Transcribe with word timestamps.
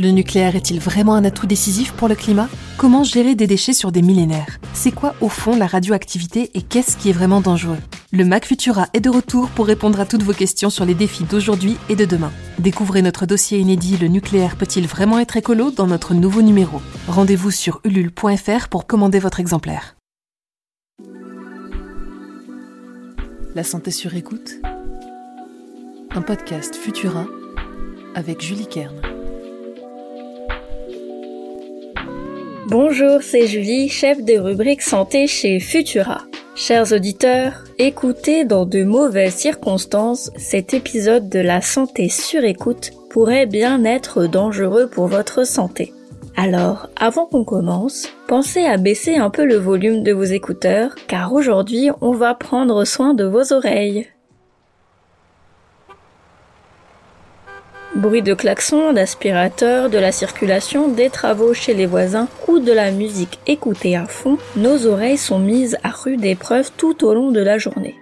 Le 0.00 0.12
nucléaire 0.12 0.56
est-il 0.56 0.80
vraiment 0.80 1.14
un 1.14 1.26
atout 1.26 1.46
décisif 1.46 1.92
pour 1.92 2.08
le 2.08 2.14
climat? 2.14 2.48
Comment 2.78 3.04
gérer 3.04 3.34
des 3.34 3.46
déchets 3.46 3.74
sur 3.74 3.92
des 3.92 4.00
millénaires? 4.00 4.58
C'est 4.72 4.92
quoi 4.92 5.14
au 5.20 5.28
fond 5.28 5.54
la 5.54 5.66
radioactivité 5.66 6.50
et 6.54 6.62
qu'est-ce 6.62 6.96
qui 6.96 7.10
est 7.10 7.12
vraiment 7.12 7.42
dangereux? 7.42 7.76
Le 8.10 8.24
Mac 8.24 8.46
Futura 8.46 8.86
est 8.94 9.00
de 9.00 9.10
retour 9.10 9.50
pour 9.50 9.66
répondre 9.66 10.00
à 10.00 10.06
toutes 10.06 10.22
vos 10.22 10.32
questions 10.32 10.70
sur 10.70 10.86
les 10.86 10.94
défis 10.94 11.24
d'aujourd'hui 11.24 11.76
et 11.90 11.96
de 11.96 12.06
demain. 12.06 12.32
Découvrez 12.58 13.02
notre 13.02 13.26
dossier 13.26 13.58
inédit 13.58 13.98
Le 13.98 14.08
nucléaire 14.08 14.56
peut-il 14.56 14.86
vraiment 14.86 15.18
être 15.18 15.36
écolo 15.36 15.70
dans 15.70 15.86
notre 15.86 16.14
nouveau 16.14 16.40
numéro. 16.40 16.80
Rendez-vous 17.06 17.50
sur 17.50 17.82
ulule.fr 17.84 18.68
pour 18.70 18.86
commander 18.86 19.18
votre 19.18 19.38
exemplaire. 19.38 19.96
La 23.54 23.64
santé 23.64 23.90
sur 23.90 24.14
écoute 24.14 24.62
Un 26.12 26.22
podcast 26.22 26.74
Futura 26.74 27.26
avec 28.14 28.40
Julie 28.40 28.66
Kern. 28.66 29.09
Bonjour, 32.70 33.20
c'est 33.20 33.48
Julie, 33.48 33.88
chef 33.88 34.22
de 34.22 34.38
rubrique 34.38 34.80
santé 34.80 35.26
chez 35.26 35.58
Futura. 35.58 36.22
Chers 36.54 36.92
auditeurs, 36.92 37.64
écoutez 37.78 38.44
dans 38.44 38.64
de 38.64 38.84
mauvaises 38.84 39.34
circonstances, 39.34 40.30
cet 40.36 40.72
épisode 40.72 41.28
de 41.28 41.40
la 41.40 41.62
santé 41.62 42.08
sur 42.08 42.44
écoute 42.44 42.92
pourrait 43.10 43.46
bien 43.46 43.84
être 43.84 44.26
dangereux 44.26 44.86
pour 44.86 45.08
votre 45.08 45.44
santé. 45.44 45.92
Alors, 46.36 46.88
avant 46.94 47.26
qu'on 47.26 47.42
commence, 47.42 48.06
pensez 48.28 48.62
à 48.62 48.76
baisser 48.76 49.16
un 49.16 49.30
peu 49.30 49.44
le 49.44 49.56
volume 49.56 50.04
de 50.04 50.12
vos 50.12 50.22
écouteurs, 50.22 50.94
car 51.08 51.32
aujourd'hui 51.32 51.90
on 52.00 52.12
va 52.12 52.34
prendre 52.34 52.84
soin 52.84 53.14
de 53.14 53.24
vos 53.24 53.52
oreilles. 53.52 54.06
Bruit 57.96 58.22
de 58.22 58.34
klaxon, 58.34 58.92
d'aspirateur, 58.92 59.90
de 59.90 59.98
la 59.98 60.12
circulation, 60.12 60.86
des 60.86 61.10
travaux 61.10 61.54
chez 61.54 61.74
les 61.74 61.86
voisins 61.86 62.28
ou 62.46 62.60
de 62.60 62.70
la 62.70 62.92
musique 62.92 63.40
écoutée 63.48 63.96
à 63.96 64.06
fond, 64.06 64.38
nos 64.56 64.86
oreilles 64.86 65.18
sont 65.18 65.40
mises 65.40 65.76
à 65.82 65.88
rude 65.88 66.24
épreuve 66.24 66.70
tout 66.76 67.04
au 67.04 67.14
long 67.14 67.32
de 67.32 67.40
la 67.40 67.58
journée. 67.58 67.96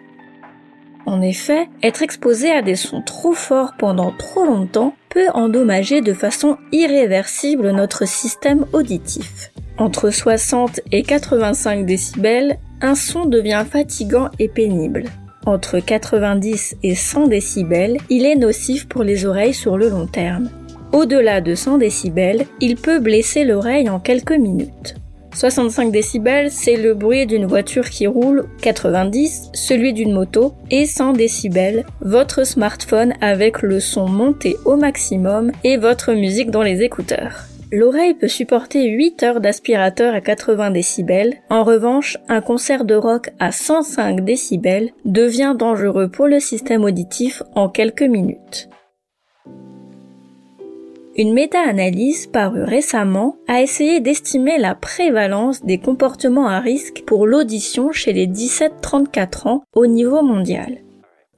En 1.06 1.22
effet, 1.22 1.70
être 1.82 2.02
exposé 2.02 2.50
à 2.50 2.60
des 2.60 2.76
sons 2.76 3.00
trop 3.00 3.32
forts 3.32 3.72
pendant 3.78 4.12
trop 4.12 4.44
longtemps 4.44 4.94
peut 5.08 5.30
endommager 5.32 6.02
de 6.02 6.12
façon 6.12 6.58
irréversible 6.70 7.70
notre 7.70 8.06
système 8.06 8.66
auditif. 8.74 9.50
Entre 9.78 10.10
60 10.10 10.80
et 10.92 11.02
85 11.02 11.86
décibels, 11.86 12.58
un 12.82 12.94
son 12.94 13.24
devient 13.24 13.64
fatigant 13.68 14.28
et 14.38 14.48
pénible 14.48 15.04
entre 15.48 15.80
90 15.80 16.76
et 16.82 16.94
100 16.94 17.28
décibels, 17.28 17.96
il 18.10 18.26
est 18.26 18.36
nocif 18.36 18.86
pour 18.86 19.02
les 19.02 19.24
oreilles 19.24 19.54
sur 19.54 19.78
le 19.78 19.88
long 19.88 20.06
terme. 20.06 20.50
Au-delà 20.92 21.40
de 21.40 21.54
100 21.54 21.78
décibels, 21.78 22.46
il 22.60 22.76
peut 22.76 22.98
blesser 22.98 23.44
l'oreille 23.44 23.88
en 23.88 23.98
quelques 23.98 24.32
minutes. 24.32 24.94
65 25.34 25.92
décibels, 25.92 26.50
c'est 26.50 26.76
le 26.76 26.94
bruit 26.94 27.26
d'une 27.26 27.46
voiture 27.46 27.88
qui 27.88 28.06
roule, 28.06 28.46
90, 28.60 29.50
celui 29.52 29.92
d'une 29.92 30.12
moto, 30.12 30.54
et 30.70 30.84
100 30.84 31.12
décibels, 31.12 31.84
votre 32.00 32.44
smartphone 32.44 33.14
avec 33.20 33.62
le 33.62 33.80
son 33.80 34.08
monté 34.08 34.56
au 34.64 34.76
maximum 34.76 35.52
et 35.64 35.76
votre 35.76 36.12
musique 36.12 36.50
dans 36.50 36.62
les 36.62 36.82
écouteurs. 36.82 37.46
L'oreille 37.70 38.14
peut 38.14 38.28
supporter 38.28 38.88
8 38.88 39.22
heures 39.22 39.40
d'aspirateur 39.40 40.14
à 40.14 40.22
80 40.22 40.70
décibels. 40.70 41.34
En 41.50 41.64
revanche, 41.64 42.16
un 42.28 42.40
concert 42.40 42.86
de 42.86 42.94
rock 42.94 43.30
à 43.38 43.52
105 43.52 44.24
décibels 44.24 44.90
devient 45.04 45.54
dangereux 45.58 46.08
pour 46.08 46.28
le 46.28 46.40
système 46.40 46.84
auditif 46.84 47.42
en 47.54 47.68
quelques 47.68 48.02
minutes. 48.02 48.70
Une 51.16 51.34
méta-analyse 51.34 52.28
parue 52.28 52.62
récemment 52.62 53.36
a 53.48 53.60
essayé 53.60 54.00
d'estimer 54.00 54.56
la 54.56 54.74
prévalence 54.74 55.62
des 55.64 55.78
comportements 55.78 56.46
à 56.46 56.60
risque 56.60 57.02
pour 57.06 57.26
l'audition 57.26 57.92
chez 57.92 58.14
les 58.14 58.28
17-34 58.28 59.48
ans 59.48 59.62
au 59.74 59.86
niveau 59.86 60.22
mondial. 60.22 60.78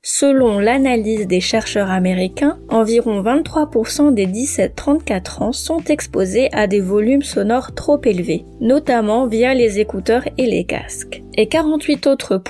Selon 0.02 0.60
l'analyse 0.60 1.26
des 1.26 1.42
chercheurs 1.42 1.90
américains, 1.90 2.58
environ 2.70 3.22
23% 3.22 4.14
des 4.14 4.26
17-34 4.26 5.42
ans 5.42 5.52
sont 5.52 5.84
exposés 5.84 6.48
à 6.52 6.66
des 6.66 6.80
volumes 6.80 7.22
sonores 7.22 7.74
trop 7.74 8.00
élevés, 8.02 8.46
notamment 8.62 9.26
via 9.26 9.52
les 9.52 9.78
écouteurs 9.78 10.26
et 10.38 10.46
les 10.46 10.64
casques. 10.64 11.22
Et 11.36 11.48
48 11.48 12.06
autres 12.06 12.42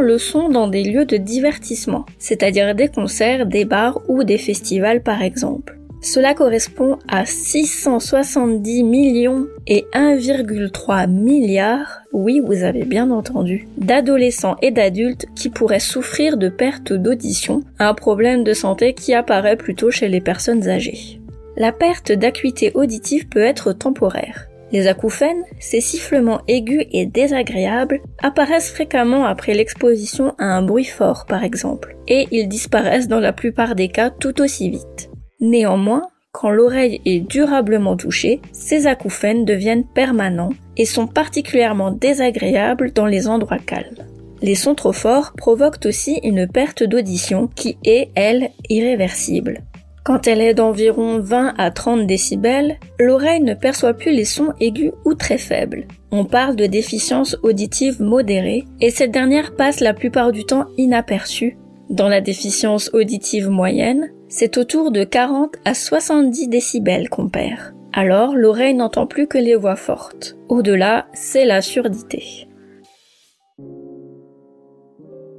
le 0.00 0.18
sont 0.18 0.48
dans 0.48 0.66
des 0.66 0.82
lieux 0.82 1.04
de 1.04 1.16
divertissement, 1.16 2.06
c'est-à-dire 2.18 2.74
des 2.74 2.88
concerts, 2.88 3.46
des 3.46 3.64
bars 3.64 4.00
ou 4.08 4.24
des 4.24 4.38
festivals 4.38 5.04
par 5.04 5.22
exemple. 5.22 5.75
Cela 6.06 6.34
correspond 6.34 7.00
à 7.08 7.26
670 7.26 8.84
millions 8.84 9.48
et 9.66 9.86
1,3 9.92 11.10
milliard, 11.10 12.02
oui 12.12 12.40
vous 12.40 12.62
avez 12.62 12.84
bien 12.84 13.10
entendu, 13.10 13.66
d'adolescents 13.76 14.54
et 14.62 14.70
d'adultes 14.70 15.26
qui 15.34 15.48
pourraient 15.48 15.80
souffrir 15.80 16.36
de 16.36 16.48
perte 16.48 16.92
d'audition, 16.92 17.64
un 17.80 17.92
problème 17.92 18.44
de 18.44 18.52
santé 18.52 18.94
qui 18.94 19.14
apparaît 19.14 19.56
plutôt 19.56 19.90
chez 19.90 20.06
les 20.06 20.20
personnes 20.20 20.68
âgées. 20.68 21.20
La 21.56 21.72
perte 21.72 22.12
d'acuité 22.12 22.70
auditive 22.74 23.26
peut 23.26 23.42
être 23.42 23.72
temporaire. 23.72 24.46
Les 24.70 24.86
acouphènes, 24.86 25.42
ces 25.58 25.80
sifflements 25.80 26.42
aigus 26.46 26.86
et 26.92 27.06
désagréables, 27.06 28.00
apparaissent 28.22 28.70
fréquemment 28.70 29.24
après 29.24 29.54
l'exposition 29.54 30.36
à 30.38 30.44
un 30.44 30.62
bruit 30.62 30.84
fort 30.84 31.26
par 31.26 31.42
exemple, 31.42 31.96
et 32.06 32.28
ils 32.30 32.46
disparaissent 32.46 33.08
dans 33.08 33.18
la 33.18 33.32
plupart 33.32 33.74
des 33.74 33.88
cas 33.88 34.10
tout 34.10 34.40
aussi 34.40 34.70
vite. 34.70 35.10
Néanmoins, 35.40 36.08
quand 36.32 36.50
l'oreille 36.50 37.00
est 37.04 37.20
durablement 37.20 37.96
touchée, 37.96 38.40
ces 38.52 38.86
acouphènes 38.86 39.44
deviennent 39.44 39.86
permanents 39.86 40.52
et 40.76 40.84
sont 40.84 41.06
particulièrement 41.06 41.90
désagréables 41.90 42.92
dans 42.92 43.06
les 43.06 43.28
endroits 43.28 43.58
calmes. 43.58 44.04
Les 44.42 44.54
sons 44.54 44.74
trop 44.74 44.92
forts 44.92 45.32
provoquent 45.36 45.86
aussi 45.86 46.20
une 46.22 46.46
perte 46.46 46.82
d'audition 46.82 47.48
qui 47.54 47.78
est, 47.84 48.10
elle, 48.14 48.50
irréversible. 48.68 49.62
Quand 50.04 50.28
elle 50.28 50.40
est 50.40 50.54
d'environ 50.54 51.18
20 51.18 51.54
à 51.58 51.70
30 51.70 52.06
décibels, 52.06 52.78
l'oreille 53.00 53.42
ne 53.42 53.54
perçoit 53.54 53.94
plus 53.94 54.12
les 54.12 54.24
sons 54.24 54.52
aigus 54.60 54.92
ou 55.04 55.14
très 55.14 55.38
faibles. 55.38 55.86
On 56.12 56.24
parle 56.24 56.54
de 56.54 56.66
déficience 56.66 57.36
auditive 57.42 58.00
modérée 58.00 58.64
et 58.80 58.90
cette 58.90 59.10
dernière 59.10 59.56
passe 59.56 59.80
la 59.80 59.94
plupart 59.94 60.32
du 60.32 60.44
temps 60.44 60.66
inaperçue. 60.76 61.56
Dans 61.90 62.08
la 62.08 62.20
déficience 62.20 62.90
auditive 62.92 63.48
moyenne, 63.48 64.10
c'est 64.28 64.58
autour 64.58 64.90
de 64.90 65.04
40 65.04 65.56
à 65.64 65.72
70 65.72 66.48
décibels 66.48 67.08
qu'on 67.08 67.28
perd. 67.28 67.74
Alors 67.92 68.34
l'oreille 68.34 68.74
n'entend 68.74 69.06
plus 69.06 69.26
que 69.28 69.38
les 69.38 69.54
voix 69.54 69.76
fortes. 69.76 70.36
Au-delà, 70.48 71.06
c'est 71.14 71.44
la 71.44 71.62
surdité. 71.62 72.48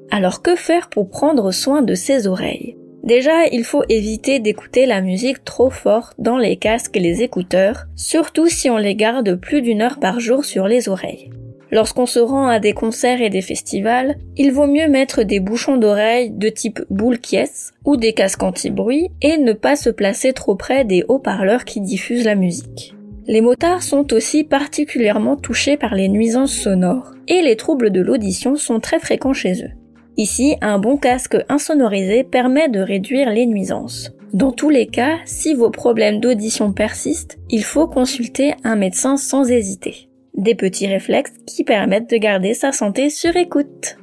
Alors 0.10 0.42
que 0.42 0.56
faire 0.56 0.90
pour 0.90 1.10
prendre 1.10 1.52
soin 1.52 1.82
de 1.82 1.94
ses 1.94 2.28
oreilles? 2.28 2.78
Déjà, 3.04 3.46
il 3.52 3.64
faut 3.64 3.84
éviter 3.90 4.40
d'écouter 4.40 4.86
la 4.86 5.02
musique 5.02 5.44
trop 5.44 5.70
fort 5.70 6.14
dans 6.18 6.38
les 6.38 6.58
casques 6.58 6.98
et 6.98 7.02
les 7.02 7.22
écouteurs, 7.22 7.86
surtout 7.96 8.48
si 8.48 8.70
on 8.70 8.78
les 8.78 8.96
garde 8.96 9.36
plus 9.36 9.62
d'une 9.62 9.82
heure 9.82 10.00
par 10.00 10.20
jour 10.20 10.44
sur 10.44 10.68
les 10.68 10.90
oreilles. 10.90 11.30
Lorsqu'on 11.72 12.06
se 12.06 12.20
rend 12.20 12.48
à 12.48 12.60
des 12.60 12.74
concerts 12.74 13.22
et 13.22 13.30
des 13.30 13.42
festivals, 13.42 14.16
il 14.38 14.52
vaut 14.52 14.68
mieux 14.68 14.88
mettre 14.88 15.24
des 15.24 15.40
bouchons 15.40 15.78
d'oreilles 15.78 16.32
de 16.32 16.50
type 16.50 16.82
boule 16.90 17.20
quies 17.20 17.72
ou 17.86 17.98
des 17.98 18.14
casques 18.14 18.44
anti-bruit 18.44 19.10
et 19.22 19.38
ne 19.38 19.54
pas 19.54 19.76
se 19.76 19.90
placer 19.90 20.34
trop 20.34 20.56
près 20.56 20.86
des 20.86 21.04
haut-parleurs 21.08 21.66
qui 21.66 21.82
diffusent 21.82 22.26
la 22.26 22.36
musique. 22.36 22.96
Les 23.28 23.42
motards 23.42 23.84
sont 23.84 24.14
aussi 24.14 24.46
particulièrement 24.46 25.36
touchés 25.36 25.76
par 25.76 25.94
les 25.94 26.08
nuisances 26.08 26.54
sonores 26.54 27.12
et 27.28 27.42
les 27.42 27.58
troubles 27.58 27.90
de 27.90 28.00
l'audition 28.00 28.56
sont 28.56 28.80
très 28.80 29.00
fréquents 29.00 29.34
chez 29.34 29.64
eux. 29.64 29.72
Ici, 30.16 30.56
un 30.62 30.80
bon 30.80 30.96
casque 30.96 31.38
insonorisé 31.50 32.24
permet 32.24 32.70
de 32.70 32.80
réduire 32.80 33.30
les 33.30 33.46
nuisances. 33.46 34.14
Dans 34.34 34.52
tous 34.52 34.70
les 34.70 34.88
cas, 34.88 35.18
si 35.26 35.54
vos 35.54 35.70
problèmes 35.70 36.22
d'audition 36.22 36.72
persistent, 36.72 37.38
il 37.50 37.64
faut 37.64 37.88
consulter 37.88 38.54
un 38.64 38.78
médecin 38.78 39.18
sans 39.18 39.52
hésiter 39.52 40.07
des 40.38 40.56
petits 40.56 40.88
réflexes 40.88 41.34
qui 41.46 41.64
permettent 41.64 42.10
de 42.10 42.18
garder 42.18 42.54
sa 42.54 42.72
santé 42.72 43.10
sur 43.10 43.36
écoute. 43.36 43.98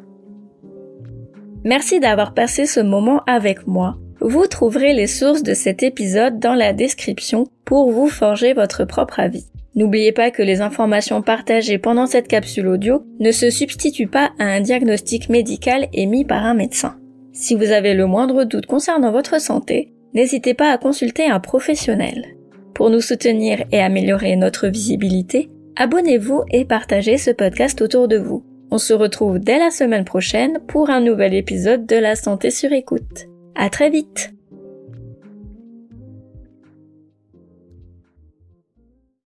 Merci 1.65 2.01
d'avoir 2.01 2.35
passé 2.35 2.67
ce 2.67 2.81
moment 2.81 3.23
avec 3.27 3.67
moi. 3.67 3.97
Vous 4.21 4.47
trouverez 4.47 4.93
les 4.93 5.07
sources 5.07 5.43
de 5.43 5.55
cet 5.55 5.83
épisode 5.83 6.39
dans 6.39 6.55
la 6.55 6.73
description 6.73 7.47
pour 7.65 7.91
vous 7.91 8.09
forger 8.09 8.53
votre 8.53 8.85
propre 8.85 9.21
avis. 9.21 9.47
N'oubliez 9.75 10.13
pas 10.13 10.31
que 10.31 10.43
les 10.43 10.61
informations 10.61 11.21
partagées 11.21 11.79
pendant 11.79 12.07
cette 12.07 12.29
capsule 12.29 12.69
audio 12.69 13.03
ne 13.19 13.33
se 13.33 13.51
substituent 13.51 14.07
pas 14.07 14.31
à 14.39 14.45
un 14.45 14.61
diagnostic 14.61 15.29
médical 15.29 15.89
émis 15.93 16.25
par 16.25 16.45
un 16.45 16.55
médecin. 16.55 16.97
Si 17.33 17.57
vous 17.57 17.73
avez 17.73 17.95
le 17.95 18.07
moindre 18.07 18.45
doute 18.45 18.67
concernant 18.67 19.11
votre 19.11 19.41
santé, 19.41 19.93
n'hésitez 20.15 20.55
pas 20.55 20.71
à 20.71 20.79
consulter 20.79 21.27
un 21.27 21.41
professionnel. 21.41 22.37
Pour 22.73 22.91
nous 22.91 23.01
soutenir 23.01 23.65
et 23.73 23.81
améliorer 23.81 24.37
notre 24.37 24.69
visibilité, 24.69 25.49
abonnez-vous 25.76 26.43
et 26.50 26.65
partagez 26.65 27.19
ce 27.19 27.31
podcast 27.31 27.81
autour 27.81 28.09
de 28.09 28.17
vous. 28.17 28.44
On 28.71 28.79
se 28.79 28.93
retrouve 28.93 29.38
dès 29.38 29.59
la 29.59 29.71
semaine 29.71 30.05
prochaine 30.05 30.59
pour 30.67 30.91
un 30.91 31.00
nouvel 31.00 31.35
épisode 31.35 31.87
de 31.87 31.97
la 31.97 32.17
santé 32.17 32.50
sur 32.50 32.73
écoute. 32.73 33.26
À 33.55 33.71
très 33.71 33.91
vite! 33.91 34.34